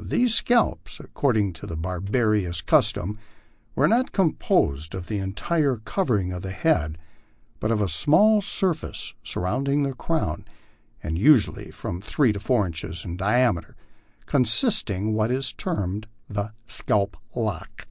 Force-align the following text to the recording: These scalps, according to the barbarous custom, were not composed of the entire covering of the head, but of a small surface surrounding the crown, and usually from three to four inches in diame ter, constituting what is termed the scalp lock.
These 0.00 0.34
scalps, 0.34 0.98
according 0.98 1.52
to 1.52 1.64
the 1.64 1.76
barbarous 1.76 2.60
custom, 2.60 3.16
were 3.76 3.86
not 3.86 4.10
composed 4.10 4.96
of 4.96 5.06
the 5.06 5.18
entire 5.20 5.76
covering 5.76 6.32
of 6.32 6.42
the 6.42 6.50
head, 6.50 6.98
but 7.60 7.70
of 7.70 7.80
a 7.80 7.88
small 7.88 8.40
surface 8.40 9.14
surrounding 9.22 9.84
the 9.84 9.92
crown, 9.94 10.44
and 11.04 11.16
usually 11.16 11.70
from 11.70 12.00
three 12.00 12.32
to 12.32 12.40
four 12.40 12.66
inches 12.66 13.04
in 13.04 13.16
diame 13.16 13.62
ter, 13.62 13.76
constituting 14.26 15.12
what 15.12 15.30
is 15.30 15.52
termed 15.52 16.08
the 16.28 16.52
scalp 16.66 17.16
lock. 17.36 17.86